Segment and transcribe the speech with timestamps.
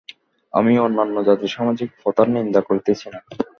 [0.53, 3.19] আমি অন্যান্য জাতির সামাজিক প্রথার নিন্দা করিতেছি না।